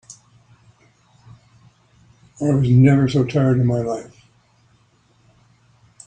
[2.41, 4.25] I was never so tired in my life.